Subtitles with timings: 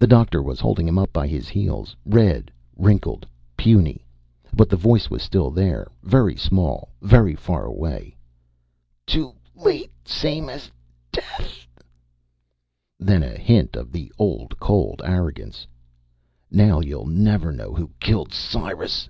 [0.00, 4.04] The doctor was holding him up by the heels, red, wrinkled, puny.
[4.52, 8.16] But the voice was still there, very small, very far away:
[9.06, 10.72] Too late same as
[11.12, 11.68] death
[12.98, 15.64] Then a hint of the old cold arrogance:
[16.52, 19.08] _Now you'll never know who killed Cyrus.